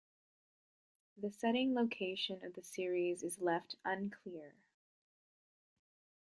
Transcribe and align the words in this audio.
The 1.15 1.29
setting 1.29 1.75
location 1.75 2.43
of 2.43 2.55
the 2.55 2.63
series 2.63 3.21
is 3.21 3.39
left 3.39 3.75
unclear. 3.85 4.55